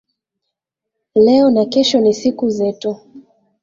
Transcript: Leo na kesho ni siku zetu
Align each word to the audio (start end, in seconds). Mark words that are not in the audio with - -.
Leo 1.15 1.49
na 1.49 1.65
kesho 1.65 1.99
ni 1.99 2.13
siku 2.13 2.49
zetu 2.49 2.99